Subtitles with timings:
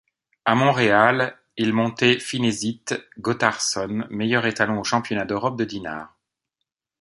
[0.45, 6.17] À Montréal, il montait Finesit, Gothardson meilleur étalon au championnat d'Europe de Dinard.